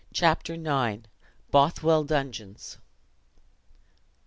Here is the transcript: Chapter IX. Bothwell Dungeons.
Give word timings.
Chapter 0.11 0.55
IX. 0.55 1.03
Bothwell 1.51 2.05
Dungeons. 2.05 2.79